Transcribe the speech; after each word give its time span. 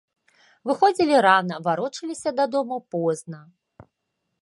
Выходзілі 0.69 1.19
рана, 1.27 1.55
варочаліся 1.67 2.29
дадому 2.41 2.77
позна. 2.97 3.41